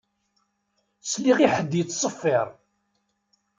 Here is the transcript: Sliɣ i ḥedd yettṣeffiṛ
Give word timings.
Sliɣ 1.03 1.37
i 1.45 1.47
ḥedd 1.53 1.71
yettṣeffiṛ 1.77 2.47